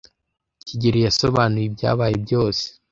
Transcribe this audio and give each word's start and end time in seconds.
kigeli 0.67 0.99
yasobanuye 1.05 1.65
ibyabaye 1.67 2.15
byose. 2.25 2.63